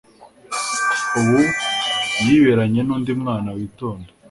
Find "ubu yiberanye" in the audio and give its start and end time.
1.19-2.81